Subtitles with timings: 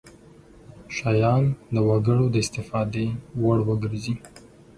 [0.95, 1.43] شیان
[1.73, 3.07] د وګړو د استفادې
[3.43, 4.15] وړ وګرځي.